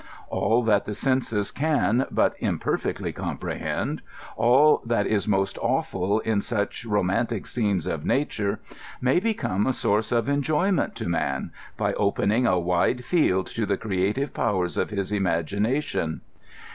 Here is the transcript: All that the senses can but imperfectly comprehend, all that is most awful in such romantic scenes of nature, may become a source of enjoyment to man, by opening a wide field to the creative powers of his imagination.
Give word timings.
All 0.29 0.63
that 0.63 0.85
the 0.85 0.95
senses 0.95 1.51
can 1.51 2.07
but 2.09 2.33
imperfectly 2.39 3.13
comprehend, 3.13 4.01
all 4.35 4.81
that 4.83 5.05
is 5.05 5.27
most 5.27 5.59
awful 5.59 6.21
in 6.21 6.41
such 6.41 6.85
romantic 6.85 7.45
scenes 7.45 7.85
of 7.85 8.03
nature, 8.03 8.59
may 8.99 9.19
become 9.19 9.67
a 9.67 9.73
source 9.73 10.11
of 10.11 10.27
enjoyment 10.27 10.95
to 10.95 11.07
man, 11.07 11.51
by 11.77 11.93
opening 11.93 12.47
a 12.47 12.57
wide 12.57 13.05
field 13.05 13.45
to 13.45 13.67
the 13.67 13.77
creative 13.77 14.33
powers 14.33 14.75
of 14.75 14.89
his 14.89 15.11
imagination. 15.11 16.21